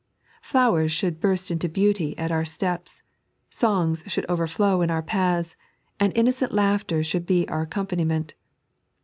Flowers 0.41 0.91
should 0.91 1.19
burst 1.19 1.51
into 1.51 1.69
beauty 1.69 2.17
at 2.17 2.31
our 2.31 2.43
steps, 2.43 3.03
songs 3.51 4.03
should 4.07 4.25
overflow 4.27 4.81
in 4.81 4.89
our 4.89 5.03
paths, 5.03 5.55
and 5.99 6.11
innocent 6.17 6.51
laughter 6.51 7.03
should 7.03 7.27
be 7.27 7.47
our 7.49 7.67
accom 7.67 7.87
paniment. 7.87 8.31